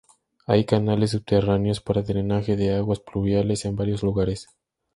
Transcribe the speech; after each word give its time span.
Hay 0.47 0.65
canales 0.65 1.11
subterráneos 1.11 1.79
para 1.79 2.01
drenaje 2.01 2.55
de 2.55 2.75
aguas 2.75 2.99
pluviales 3.01 3.65
en 3.65 3.75
varios 3.75 4.01
lugares. 4.01 4.47